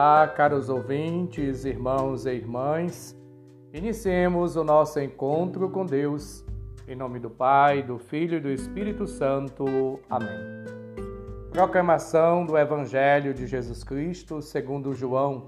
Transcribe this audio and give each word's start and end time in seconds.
Olá, 0.00 0.28
caros 0.28 0.68
ouvintes, 0.68 1.64
irmãos 1.64 2.24
e 2.24 2.30
irmãs. 2.30 3.18
Iniciemos 3.74 4.54
o 4.54 4.62
nosso 4.62 5.00
encontro 5.00 5.68
com 5.70 5.84
Deus. 5.84 6.46
Em 6.86 6.94
nome 6.94 7.18
do 7.18 7.28
Pai, 7.28 7.82
do 7.82 7.98
Filho 7.98 8.36
e 8.36 8.40
do 8.40 8.48
Espírito 8.48 9.08
Santo. 9.08 9.98
Amém. 10.08 10.38
Proclamação 11.50 12.46
do 12.46 12.56
Evangelho 12.56 13.34
de 13.34 13.48
Jesus 13.48 13.82
Cristo, 13.82 14.40
segundo 14.40 14.94
João, 14.94 15.46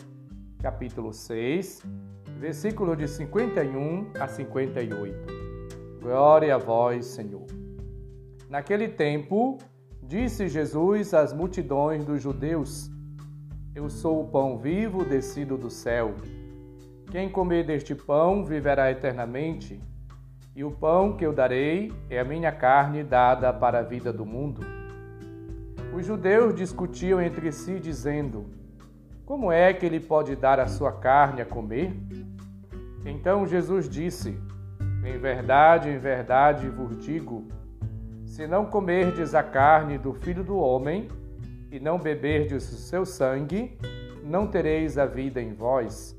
capítulo 0.61 1.13
6, 1.13 1.85
versículo 2.37 2.97
de 2.97 3.07
51 3.07 4.11
a 4.19 4.27
58. 4.27 5.33
Glória 6.03 6.57
a 6.57 6.59
vós, 6.59 7.07
Senhor. 7.07 7.47
Naquele 8.49 8.89
tempo, 8.89 9.59
disse 10.03 10.49
Jesus 10.49 11.15
às 11.15 11.33
multidões 11.33 12.05
dos 12.05 12.21
judeus: 12.21 12.91
Eu 13.73 13.89
sou 13.89 14.21
o 14.21 14.27
pão 14.27 14.59
vivo 14.59 15.05
descido 15.05 15.57
do 15.57 15.71
céu. 15.71 16.15
Quem 17.09 17.29
comer 17.29 17.65
deste 17.65 17.95
pão 17.95 18.45
viverá 18.45 18.91
eternamente, 18.91 19.81
e 20.57 20.65
o 20.65 20.73
pão 20.73 21.17
que 21.17 21.25
eu 21.25 21.33
darei 21.33 21.93
é 22.11 22.19
a 22.19 22.25
minha 22.25 22.51
carne 22.51 23.05
dada 23.05 23.53
para 23.53 23.79
a 23.79 23.83
vida 23.83 24.13
do 24.13 24.27
mundo. 24.27 24.61
Os 25.95 26.05
judeus 26.05 26.53
discutiam 26.53 27.23
entre 27.23 27.53
si, 27.53 27.79
dizendo: 27.79 28.47
Como 29.25 29.53
é 29.53 29.73
que 29.73 29.87
ele 29.87 30.01
pode 30.01 30.35
dar 30.35 30.59
a 30.59 30.67
sua 30.67 30.91
carne 30.91 31.41
a 31.41 31.47
comer? 31.47 31.95
Então 33.07 33.47
Jesus 33.47 33.89
disse: 33.89 34.37
Em 35.05 35.17
verdade, 35.17 35.89
em 35.89 35.99
verdade 35.99 36.69
vos 36.69 36.99
digo, 36.99 37.47
se 38.27 38.49
não 38.49 38.67
comerdes 38.67 39.33
a 39.33 39.45
carne 39.45 39.97
do 39.97 40.13
Filho 40.13 40.43
do 40.43 40.57
Homem 40.59 41.09
e 41.71 41.79
não 41.79 41.99
beberdes 41.99 42.71
o 42.73 42.77
seu 42.77 43.07
sangue, 43.07 43.79
não 44.25 44.47
tereis 44.47 44.99
a 44.99 45.07
vida 45.07 45.41
em 45.41 45.53
vós. 45.53 46.17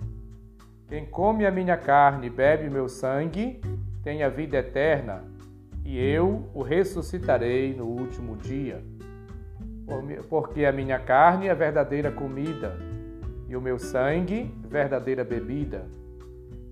Quem 0.87 1.05
come 1.05 1.45
a 1.45 1.51
minha 1.51 1.77
carne 1.77 2.27
e 2.27 2.29
bebe 2.29 2.69
meu 2.69 2.87
sangue, 2.87 3.61
tem 4.03 4.23
a 4.23 4.29
vida 4.29 4.57
eterna, 4.57 5.23
e 5.85 5.99
eu 5.99 6.49
o 6.53 6.61
ressuscitarei 6.61 7.73
no 7.73 7.85
último 7.85 8.35
dia. 8.37 8.83
Porque 10.29 10.65
a 10.65 10.71
minha 10.71 10.99
carne 10.99 11.47
é 11.47 11.55
verdadeira 11.55 12.11
comida, 12.11 12.77
e 13.47 13.55
o 13.55 13.61
meu 13.61 13.77
sangue, 13.77 14.53
verdadeira 14.67 15.23
bebida. 15.23 15.85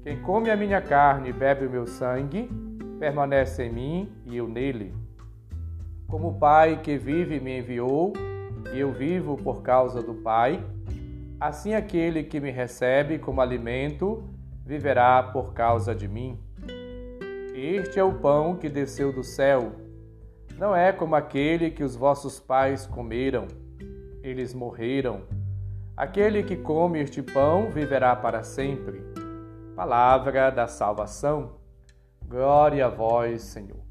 Quem 0.03 0.21
come 0.21 0.49
a 0.49 0.55
minha 0.55 0.81
carne 0.81 1.29
e 1.29 1.33
bebe 1.33 1.65
o 1.65 1.69
meu 1.69 1.85
sangue, 1.85 2.49
permanece 2.99 3.63
em 3.63 3.71
mim 3.71 4.11
e 4.25 4.37
eu 4.37 4.47
nele. 4.47 4.93
Como 6.07 6.29
o 6.29 6.39
Pai 6.39 6.81
que 6.81 6.97
vive 6.97 7.39
me 7.39 7.59
enviou, 7.59 8.13
e 8.73 8.79
eu 8.79 8.91
vivo 8.91 9.37
por 9.37 9.61
causa 9.61 10.01
do 10.01 10.13
Pai, 10.13 10.63
assim 11.39 11.73
aquele 11.73 12.23
que 12.23 12.39
me 12.39 12.51
recebe 12.51 13.19
como 13.19 13.41
alimento 13.41 14.23
viverá 14.65 15.23
por 15.23 15.53
causa 15.53 15.95
de 15.95 16.07
mim. 16.07 16.39
Este 17.55 17.99
é 17.99 18.03
o 18.03 18.13
pão 18.13 18.55
que 18.55 18.69
desceu 18.69 19.11
do 19.11 19.23
céu. 19.23 19.71
Não 20.57 20.75
é 20.75 20.91
como 20.91 21.15
aquele 21.15 21.71
que 21.71 21.83
os 21.83 21.95
vossos 21.95 22.39
pais 22.39 22.85
comeram. 22.85 23.47
Eles 24.21 24.53
morreram. 24.53 25.23
Aquele 25.97 26.43
que 26.43 26.55
come 26.55 26.99
este 26.99 27.21
pão 27.21 27.69
viverá 27.71 28.15
para 28.15 28.43
sempre. 28.43 29.01
Palavra 29.75 30.49
da 30.49 30.67
salvação. 30.67 31.57
Glória 32.25 32.85
a 32.85 32.89
vós, 32.89 33.41
Senhor. 33.41 33.81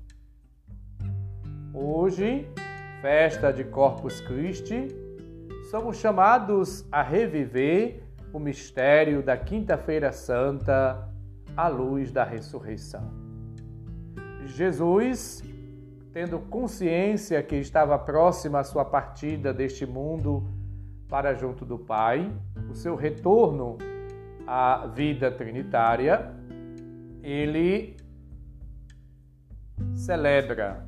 Hoje, 1.74 2.48
festa 3.00 3.52
de 3.52 3.64
Corpus 3.64 4.20
Christi, 4.20 4.88
somos 5.70 5.98
chamados 5.98 6.84
a 6.90 7.02
reviver 7.02 8.02
o 8.32 8.38
mistério 8.38 9.22
da 9.22 9.36
Quinta-feira 9.36 10.10
Santa 10.12 11.08
à 11.56 11.68
luz 11.68 12.10
da 12.10 12.24
ressurreição. 12.24 13.12
Jesus, 14.46 15.42
tendo 16.12 16.38
consciência 16.40 17.42
que 17.42 17.56
estava 17.56 17.98
próxima 17.98 18.60
a 18.60 18.64
sua 18.64 18.84
partida 18.84 19.52
deste 19.52 19.86
mundo 19.86 20.48
para 21.08 21.34
junto 21.34 21.64
do 21.64 21.78
Pai, 21.78 22.32
o 22.68 22.74
seu 22.74 22.96
retorno 22.96 23.78
à 24.46 24.86
vida 24.86 25.30
trinitária, 25.30 26.32
ele 27.22 27.96
celebra 29.94 30.86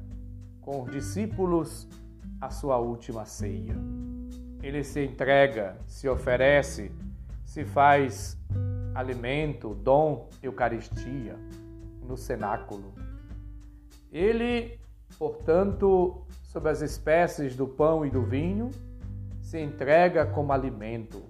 com 0.60 0.82
os 0.82 0.90
discípulos 0.90 1.88
a 2.40 2.50
sua 2.50 2.78
última 2.78 3.24
ceia. 3.24 3.76
Ele 4.62 4.82
se 4.82 5.04
entrega, 5.04 5.76
se 5.86 6.08
oferece, 6.08 6.90
se 7.44 7.64
faz 7.64 8.38
alimento, 8.94 9.74
dom, 9.74 10.28
Eucaristia 10.42 11.36
no 12.06 12.16
cenáculo. 12.16 12.92
Ele, 14.10 14.78
portanto, 15.18 16.22
sob 16.42 16.68
as 16.68 16.82
espécies 16.82 17.54
do 17.54 17.66
pão 17.66 18.04
e 18.04 18.10
do 18.10 18.22
vinho, 18.22 18.70
se 19.40 19.60
entrega 19.60 20.26
como 20.26 20.52
alimento. 20.52 21.22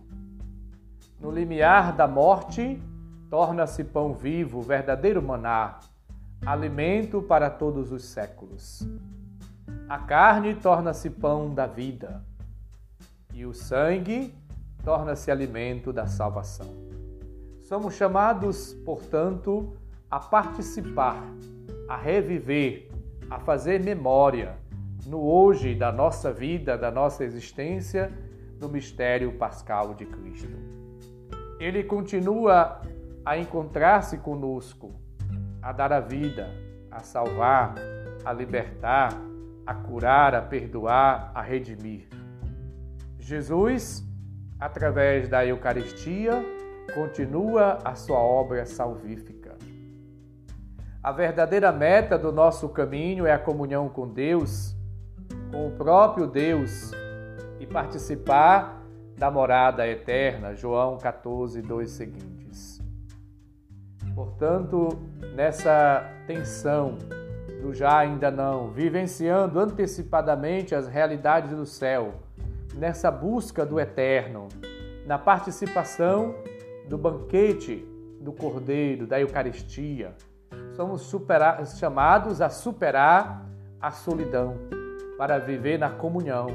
No 1.21 1.31
limiar 1.31 1.95
da 1.95 2.09
morte, 2.09 2.81
torna-se 3.29 3.85
pão 3.85 4.15
vivo, 4.15 4.63
verdadeiro 4.63 5.23
maná, 5.23 5.81
alimento 6.45 7.21
para 7.21 7.51
todos 7.51 7.93
os 7.93 8.05
séculos. 8.05 8.89
A 9.91 9.99
carne 9.99 10.55
torna-se 10.55 11.11
pão 11.11 11.53
da 11.53 11.67
vida 11.67 12.25
e 13.35 13.45
o 13.45 13.53
sangue 13.53 14.33
torna-se 14.85 15.33
alimento 15.33 15.93
da 15.93 16.07
salvação. 16.07 16.69
Somos 17.61 17.95
chamados, 17.95 18.73
portanto, 18.85 19.77
a 20.09 20.21
participar, 20.21 21.21
a 21.89 21.97
reviver, 21.97 22.89
a 23.29 23.41
fazer 23.41 23.83
memória 23.83 24.57
no 25.07 25.21
hoje 25.21 25.75
da 25.75 25.91
nossa 25.91 26.33
vida, 26.33 26.79
da 26.79 26.93
nossa 26.93 27.25
existência, 27.25 28.13
no 28.61 28.69
mistério 28.69 29.33
pascal 29.39 29.93
de 29.93 30.07
Cristo. 30.07 30.57
Ele 31.59 31.83
continua 31.83 32.81
a 33.25 33.37
encontrar-se 33.37 34.19
conosco, 34.19 34.95
a 35.61 35.73
dar 35.73 35.93
a 35.93 35.99
vida, 35.99 36.49
a 36.93 37.01
salvar, 37.01 37.75
a 38.25 38.33
libertar, 38.33 39.30
a 39.71 39.75
curar, 39.75 40.35
a 40.35 40.43
perdoar, 40.43 41.31
a 41.33 41.41
redimir. 41.41 42.09
Jesus, 43.21 44.05
através 44.59 45.29
da 45.29 45.47
Eucaristia, 45.47 46.45
continua 46.93 47.79
a 47.85 47.95
sua 47.95 48.19
obra 48.19 48.67
salvífica. 48.67 49.57
A 51.01 51.13
verdadeira 51.13 51.71
meta 51.71 52.19
do 52.19 52.33
nosso 52.33 52.69
caminho 52.71 53.25
é 53.27 53.33
a 53.33 53.39
comunhão 53.39 53.89
com 53.89 54.09
Deus, 54.09 54.75
com 55.53 55.69
o 55.69 55.71
próprio 55.71 56.27
Deus 56.27 56.91
e 57.61 57.65
participar 57.65 58.83
da 59.17 59.31
morada 59.31 59.87
eterna. 59.87 60.53
João 60.53 60.99
14, 60.99 61.63
2 61.63 61.91
seguintes. 61.93 62.83
Portanto, 64.17 64.89
nessa 65.37 66.11
tensão 66.27 66.99
do 67.61 67.75
já 67.75 67.99
ainda 67.99 68.31
não, 68.31 68.71
vivenciando 68.71 69.61
antecipadamente 69.61 70.75
as 70.75 70.89
realidades 70.89 71.53
do 71.53 71.67
céu, 71.67 72.15
nessa 72.75 73.11
busca 73.11 73.65
do 73.67 73.79
eterno, 73.79 74.49
na 75.07 75.19
participação 75.19 76.35
do 76.89 76.97
banquete 76.97 77.87
do 78.21 78.33
Cordeiro, 78.33 79.07
da 79.07 79.21
Eucaristia. 79.21 80.15
Somos 80.75 81.03
superar, 81.03 81.65
chamados 81.67 82.41
a 82.41 82.49
superar 82.49 83.47
a 83.81 83.91
solidão, 83.91 84.57
para 85.17 85.39
viver 85.39 85.79
na 85.79 85.91
comunhão, 85.91 86.47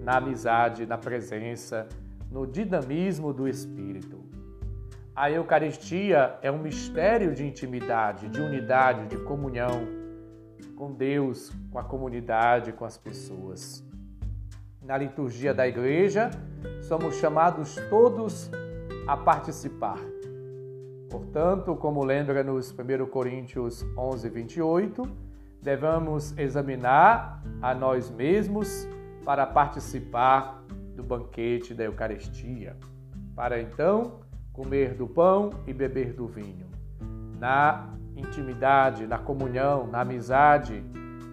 na 0.00 0.18
amizade, 0.18 0.86
na 0.86 0.96
presença, 0.96 1.88
no 2.30 2.46
dinamismo 2.46 3.32
do 3.32 3.48
Espírito. 3.48 4.20
A 5.14 5.30
Eucaristia 5.30 6.38
é 6.40 6.50
um 6.50 6.58
mistério 6.58 7.34
de 7.34 7.46
intimidade, 7.46 8.28
de 8.28 8.40
unidade, 8.40 9.06
de 9.08 9.16
comunhão 9.24 10.01
com 10.76 10.92
Deus, 10.92 11.50
com 11.70 11.78
a 11.78 11.84
comunidade, 11.84 12.72
com 12.72 12.84
as 12.84 12.96
pessoas. 12.96 13.84
Na 14.82 14.96
liturgia 14.98 15.54
da 15.54 15.66
igreja, 15.66 16.30
somos 16.82 17.16
chamados 17.16 17.76
todos 17.88 18.50
a 19.06 19.16
participar. 19.16 19.98
Portanto, 21.10 21.76
como 21.76 22.04
lembra 22.04 22.42
nos 22.42 22.72
1 22.72 23.06
Coríntios 23.06 23.84
11, 23.96 24.28
28, 24.28 25.02
devemos 25.60 26.36
examinar 26.36 27.42
a 27.60 27.74
nós 27.74 28.10
mesmos 28.10 28.88
para 29.24 29.46
participar 29.46 30.64
do 30.96 31.02
banquete 31.02 31.74
da 31.74 31.84
Eucaristia, 31.84 32.76
para 33.36 33.60
então 33.60 34.20
comer 34.52 34.94
do 34.94 35.06
pão 35.06 35.50
e 35.66 35.72
beber 35.72 36.12
do 36.12 36.26
vinho. 36.26 36.66
Na 37.38 37.94
intimidade, 38.22 39.06
na 39.06 39.18
comunhão, 39.18 39.86
na 39.86 40.00
amizade, 40.00 40.82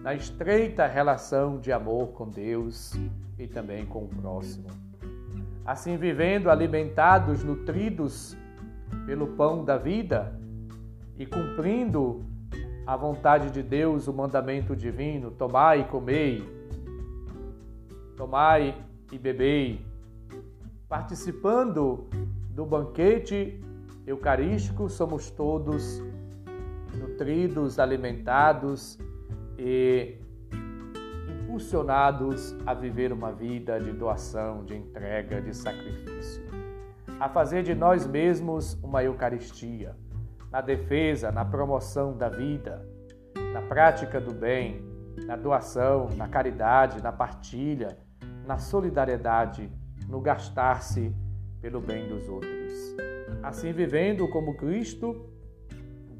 na 0.02 0.14
estreita 0.14 0.86
relação 0.86 1.58
de 1.58 1.72
amor 1.72 2.08
com 2.08 2.28
Deus 2.28 2.94
e 3.38 3.46
também 3.46 3.86
com 3.86 4.04
o 4.04 4.08
próximo. 4.08 4.68
assim 5.64 5.96
vivendo 5.96 6.50
alimentados, 6.50 7.44
nutridos 7.44 8.36
pelo 9.06 9.28
pão 9.28 9.64
da 9.64 9.76
vida 9.76 10.36
e 11.16 11.24
cumprindo 11.26 12.24
a 12.86 12.96
vontade 12.96 13.50
de 13.50 13.62
Deus, 13.62 14.08
o 14.08 14.12
mandamento 14.12 14.74
divino: 14.74 15.30
tomai 15.30 15.82
e 15.82 15.84
comei, 15.84 16.48
tomai 18.16 18.74
e 19.12 19.18
bebei, 19.18 19.86
participando 20.88 22.08
do 22.50 22.64
banquete 22.66 23.62
eucarístico, 24.06 24.88
somos 24.88 25.30
todos 25.30 26.02
nutridos, 26.94 27.78
alimentados 27.78 28.98
e 29.58 30.18
impulsionados 31.42 32.54
a 32.64 32.72
viver 32.72 33.12
uma 33.12 33.32
vida 33.32 33.78
de 33.80 33.92
doação, 33.92 34.64
de 34.64 34.76
entrega, 34.76 35.40
de 35.42 35.54
sacrifício, 35.54 36.42
a 37.18 37.28
fazer 37.28 37.62
de 37.62 37.74
nós 37.74 38.06
mesmos 38.06 38.74
uma 38.82 39.02
Eucaristia, 39.02 39.96
na 40.50 40.60
defesa, 40.60 41.30
na 41.30 41.44
promoção 41.44 42.16
da 42.16 42.28
vida, 42.28 42.86
na 43.52 43.62
prática 43.62 44.20
do 44.20 44.32
bem, 44.32 44.82
na 45.26 45.36
doação, 45.36 46.08
na 46.16 46.28
caridade, 46.28 47.02
na 47.02 47.12
partilha, 47.12 47.98
na 48.46 48.58
solidariedade, 48.58 49.70
no 50.08 50.20
gastar-se 50.20 51.14
pelo 51.60 51.80
bem 51.80 52.08
dos 52.08 52.28
outros. 52.28 52.96
Assim, 53.42 53.72
vivendo 53.72 54.28
como 54.28 54.56
Cristo, 54.56 55.29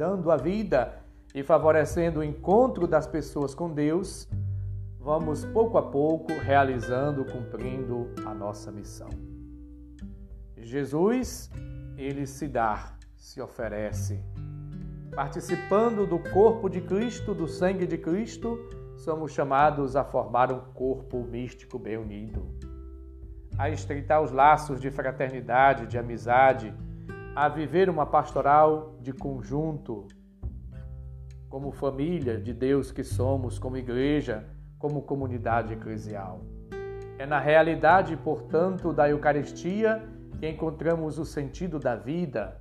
dando 0.00 0.31
a 0.31 0.37
vida 0.38 0.94
e 1.35 1.43
favorecendo 1.43 2.20
o 2.20 2.25
encontro 2.25 2.87
das 2.87 3.06
pessoas 3.06 3.55
com 3.55 3.70
Deus, 3.70 4.26
vamos 4.99 5.44
pouco 5.44 5.76
a 5.76 5.82
pouco 5.82 6.32
realizando, 6.32 7.23
cumprindo 7.26 8.08
a 8.25 8.32
nossa 8.32 8.73
missão. 8.73 9.11
Jesus, 10.56 11.50
ele 11.99 12.26
se 12.26 12.49
dá, 12.49 12.94
se 13.14 13.43
oferece. 13.43 14.19
Participando 15.14 16.06
do 16.06 16.19
corpo 16.19 16.70
de 16.70 16.81
Cristo, 16.81 17.35
do 17.35 17.47
sangue 17.47 17.87
de 17.87 17.99
Cristo, 17.99 18.58
somos 18.97 19.32
chamados 19.32 19.97
a 19.97 20.02
formar 20.02 20.50
um 20.50 20.61
corpo 20.73 21.23
místico 21.25 21.79
bem 21.79 21.99
unido, 21.99 22.49
a 23.58 23.69
estreitar 23.69 24.23
os 24.23 24.32
laços 24.32 24.81
de 24.81 24.91
fraternidade, 24.91 25.87
de 25.87 25.99
amizade, 25.99 26.75
a 27.35 27.49
viver 27.49 27.88
uma 27.88 28.06
pastoral 28.06 28.97
de 29.00 29.12
conjunto, 29.12 30.06
como 31.49 31.73
família 31.73 32.38
de 32.38 32.53
Deus 32.53 32.93
que 32.93 33.05
somos, 33.05 33.59
como 33.59 33.77
igreja, 33.77 34.44
como 34.79 35.03
comunidade 35.03 35.73
eclesial. 35.73 36.41
É 37.19 37.27
na 37.27 37.38
realidade, 37.38 38.17
portanto, 38.17 38.93
da 38.93 39.09
Eucaristia 39.09 40.03
que 40.38 40.49
encontramos 40.49 41.19
o 41.19 41.25
sentido 41.25 41.79
da 41.79 41.94
vida 41.94 42.61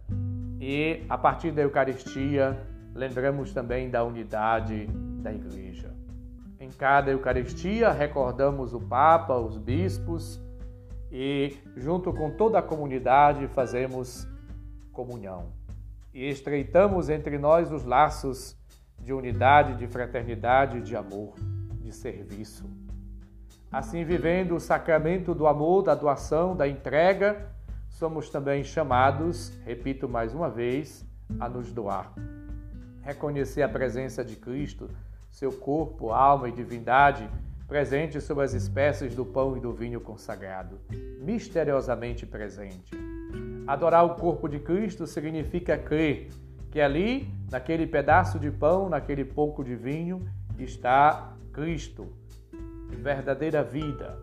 e, 0.60 1.06
a 1.08 1.18
partir 1.18 1.52
da 1.52 1.62
Eucaristia, 1.62 2.60
lembramos 2.94 3.54
também 3.54 3.90
da 3.90 4.04
unidade 4.04 4.88
da 5.22 5.32
Igreja. 5.32 5.94
Em 6.60 6.70
cada 6.70 7.10
Eucaristia, 7.12 7.92
recordamos 7.92 8.74
o 8.74 8.82
Papa, 8.82 9.38
os 9.38 9.58
bispos 9.58 10.42
e, 11.10 11.56
junto 11.78 12.12
com 12.12 12.32
toda 12.32 12.60
a 12.60 12.62
comunidade, 12.62 13.48
fazemos 13.48 14.28
comunhão. 15.00 15.54
E 16.14 16.30
estreitamos 16.30 17.10
entre 17.10 17.38
nós 17.38 17.72
os 17.72 17.86
laços 17.86 18.58
de 19.00 19.14
unidade, 19.14 19.76
de 19.76 19.88
fraternidade, 19.88 20.82
de 20.82 20.94
amor 20.94 21.36
de 21.80 21.94
serviço. 21.94 22.70
Assim, 23.72 24.04
vivendo 24.04 24.56
o 24.56 24.60
sacramento 24.60 25.34
do 25.34 25.48
amor, 25.48 25.84
da 25.84 25.96
doação, 25.96 26.54
da 26.54 26.68
entrega, 26.68 27.48
somos 27.88 28.30
também 28.30 28.62
chamados, 28.62 29.54
repito 29.64 30.10
mais 30.10 30.34
uma 30.34 30.50
vez, 30.50 31.06
a 31.40 31.48
nos 31.48 31.72
doar. 31.72 32.12
Reconhecer 33.02 33.62
a 33.62 33.70
presença 33.70 34.26
de 34.26 34.36
Cristo, 34.36 34.90
seu 35.32 35.54
corpo, 35.54 36.12
alma 36.12 36.50
e 36.50 36.52
divindade, 36.52 37.30
presente 37.70 38.20
sob 38.20 38.44
as 38.44 38.54
espécies 38.54 39.16
do 39.16 39.24
pão 39.24 39.56
e 39.56 39.62
do 39.62 39.72
vinho 39.72 40.02
consagrado, 40.02 40.78
misteriosamente 41.22 42.26
presente. 42.26 43.09
Adorar 43.70 44.04
o 44.04 44.16
corpo 44.16 44.50
de 44.50 44.58
Cristo 44.58 45.06
significa 45.06 45.78
crer 45.78 46.30
que 46.72 46.82
ali, 46.82 47.32
naquele 47.52 47.86
pedaço 47.86 48.40
de 48.40 48.50
pão, 48.50 48.90
naquele 48.90 49.24
pouco 49.24 49.64
de 49.64 49.76
vinho, 49.76 50.28
está 50.58 51.38
Cristo, 51.54 52.08
verdadeira 52.90 53.64
vida, 53.64 54.18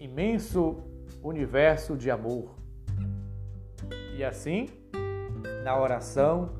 imenso 0.00 0.78
universo 1.22 1.98
de 1.98 2.10
amor. 2.10 2.54
E 4.16 4.24
assim, 4.24 4.70
na 5.62 5.78
oração 5.78 6.54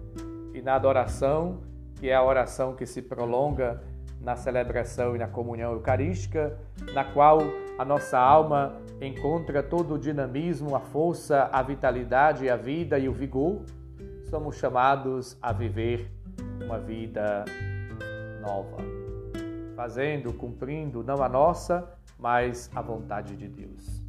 e 0.53 0.61
na 0.61 0.75
adoração, 0.75 1.63
que 1.95 2.11
é 2.11 2.15
a 2.15 2.23
oração 2.23 2.75
que 2.75 2.85
se 2.85 3.01
prolonga 3.01 3.83
na 4.21 4.37
celebração 4.37 5.17
e 5.17 5.19
na 5.19 5.29
comunhão 5.29 5.73
eucarística, 5.73 6.59
na 6.93 7.05
qual 7.05 7.39
a 7.79 7.85
nossa 7.85 8.19
alma 8.19 8.77
encontra 9.01 9.63
todo 9.63 9.95
o 9.95 9.99
dinamismo, 9.99 10.75
a 10.75 10.81
força, 10.81 11.49
a 11.53 11.63
vitalidade, 11.63 12.51
a 12.51 12.57
vida 12.57 12.99
e 12.99 13.09
o 13.09 13.13
vigor, 13.13 13.63
somos 14.29 14.57
chamados 14.57 15.39
a 15.41 15.53
viver 15.53 16.11
uma 16.63 16.79
vida 16.79 17.45
nova 18.43 18.99
fazendo, 19.79 20.33
cumprindo 20.33 21.05
não 21.05 21.23
a 21.23 21.29
nossa, 21.29 21.89
mas 22.19 22.69
a 22.75 22.83
vontade 22.83 23.37
de 23.37 23.47
Deus. 23.47 24.03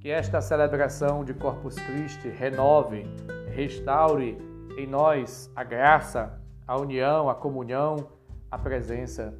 Que 0.00 0.08
esta 0.08 0.40
celebração 0.40 1.22
de 1.26 1.34
Corpus 1.34 1.74
Christi 1.74 2.30
renove, 2.30 3.04
restaure 3.54 4.38
em 4.78 4.86
nós 4.86 5.52
a 5.54 5.62
graça, 5.62 6.40
a 6.66 6.80
união, 6.80 7.28
a 7.28 7.34
comunhão, 7.34 7.96
a 8.50 8.56
presença 8.56 9.38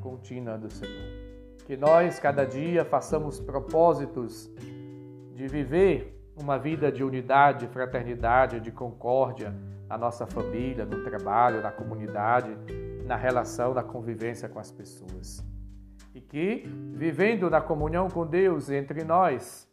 contínua 0.00 0.58
do 0.58 0.68
Senhor. 0.68 1.19
Que 1.70 1.76
nós, 1.76 2.18
cada 2.18 2.44
dia, 2.44 2.84
façamos 2.84 3.38
propósitos 3.38 4.50
de 5.36 5.46
viver 5.46 6.20
uma 6.36 6.58
vida 6.58 6.90
de 6.90 7.04
unidade, 7.04 7.68
fraternidade, 7.68 8.58
de 8.58 8.72
concórdia 8.72 9.54
na 9.88 9.96
nossa 9.96 10.26
família, 10.26 10.84
no 10.84 11.04
trabalho, 11.04 11.62
na 11.62 11.70
comunidade, 11.70 12.50
na 13.06 13.14
relação, 13.14 13.72
na 13.72 13.84
convivência 13.84 14.48
com 14.48 14.58
as 14.58 14.72
pessoas. 14.72 15.46
E 16.12 16.20
que, 16.20 16.64
vivendo 16.92 17.48
na 17.48 17.60
comunhão 17.60 18.08
com 18.08 18.26
Deus 18.26 18.68
entre 18.68 19.04
nós, 19.04 19.72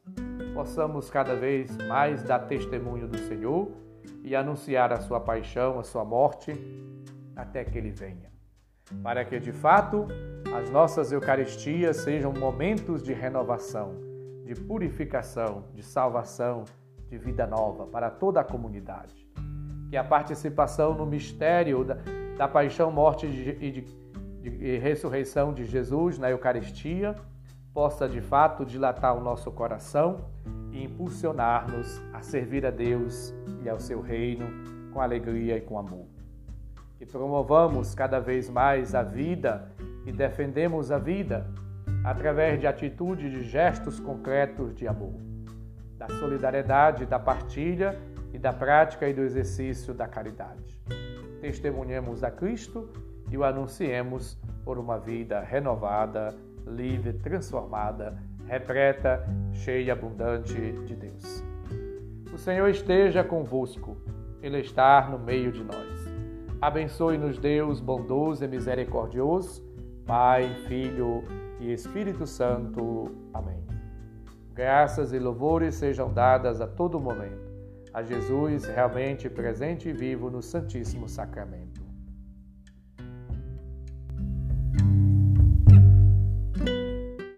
possamos 0.53 1.09
cada 1.09 1.35
vez 1.35 1.75
mais 1.87 2.21
dar 2.21 2.41
testemunho 2.41 3.07
do 3.07 3.17
Senhor 3.17 3.71
e 4.23 4.35
anunciar 4.35 4.93
a 4.93 4.99
sua 4.99 5.19
paixão, 5.19 5.79
a 5.79 5.83
sua 5.83 6.05
morte, 6.05 6.53
até 7.35 7.65
que 7.65 7.75
ele 7.75 7.89
venha. 7.89 8.36
Para 9.03 9.25
que, 9.25 9.39
de 9.39 9.51
fato, 9.51 10.07
as 10.55 10.69
nossas 10.69 11.11
Eucaristias 11.11 11.97
sejam 11.97 12.31
momentos 12.31 13.03
de 13.03 13.13
renovação, 13.13 13.95
de 14.45 14.55
purificação, 14.55 15.65
de 15.73 15.83
salvação, 15.83 16.63
de 17.09 17.17
vida 17.17 17.45
nova 17.45 17.85
para 17.85 18.09
toda 18.09 18.41
a 18.41 18.43
comunidade. 18.43 19.27
Que 19.89 19.97
a 19.97 20.03
participação 20.03 20.93
no 20.93 21.05
mistério 21.05 21.83
da, 21.83 21.97
da 22.37 22.47
paixão, 22.47 22.91
morte 22.91 23.25
e, 23.25 23.71
de, 23.71 23.81
de, 24.41 24.77
ressurreição 24.77 25.53
de 25.53 25.65
Jesus 25.65 26.17
na 26.17 26.29
Eucaristia 26.29 27.15
possa 27.73 28.07
de 28.07 28.21
fato 28.21 28.65
dilatar 28.65 29.15
o 29.15 29.21
nosso 29.21 29.51
coração 29.51 30.25
e 30.71 30.83
impulsionar-nos 30.83 32.01
a 32.13 32.21
servir 32.21 32.65
a 32.65 32.71
Deus 32.71 33.33
e 33.63 33.69
ao 33.69 33.79
seu 33.79 34.01
reino 34.01 34.47
com 34.91 35.01
alegria 35.01 35.57
e 35.57 35.61
com 35.61 35.77
amor. 35.77 36.16
Que 36.97 37.05
promovamos 37.05 37.93
cada 37.93 38.19
vez 38.19 38.49
mais 38.49 38.95
a 38.95 39.03
vida 39.03 39.71
e 40.05 40.11
defendemos 40.11 40.91
a 40.91 40.97
vida 40.97 41.47
através 42.03 42.59
de 42.59 42.67
atitudes 42.67 43.31
de 43.31 43.43
gestos 43.43 43.99
concretos 43.99 44.73
de 44.75 44.87
amor, 44.87 45.19
da 45.97 46.07
solidariedade, 46.07 47.05
da 47.05 47.19
partilha 47.19 47.97
e 48.33 48.39
da 48.39 48.53
prática 48.53 49.07
e 49.07 49.13
do 49.13 49.21
exercício 49.21 49.93
da 49.93 50.07
caridade 50.07 50.81
testemunhemos 51.39 52.23
a 52.23 52.31
Cristo 52.31 52.89
e 53.29 53.37
o 53.37 53.43
anunciemos 53.43 54.37
por 54.63 54.77
uma 54.77 54.97
vida 54.97 55.39
renovada, 55.39 56.35
livre, 56.65 57.13
transformada, 57.13 58.17
repleta, 58.45 59.25
cheia 59.53 59.83
e 59.83 59.91
abundante 59.91 60.53
de 60.53 60.95
Deus. 60.95 61.43
O 62.33 62.37
Senhor 62.37 62.67
esteja 62.69 63.23
convosco, 63.23 63.97
Ele 64.41 64.59
está 64.59 65.07
no 65.09 65.17
meio 65.17 65.51
de 65.51 65.63
nós. 65.63 65.96
Abençoe-nos, 66.61 67.37
Deus 67.37 67.79
bondoso 67.79 68.43
e 68.43 68.47
misericordioso, 68.47 69.63
Pai, 70.05 70.49
Filho 70.67 71.23
e 71.59 71.71
Espírito 71.71 72.25
Santo. 72.25 73.11
Amém. 73.33 73.63
Graças 74.53 75.13
e 75.13 75.19
louvores 75.19 75.75
sejam 75.75 76.11
dadas 76.11 76.59
a 76.59 76.67
todo 76.67 76.99
momento 76.99 77.47
a 77.97 78.03
Jesus 78.03 78.65
realmente 78.65 79.27
presente 79.27 79.89
e 79.89 79.91
vivo 79.91 80.29
no 80.29 80.39
Santíssimo 80.39 81.09
Sacramento. 81.09 81.76